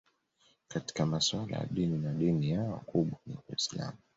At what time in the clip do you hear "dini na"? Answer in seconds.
1.71-2.13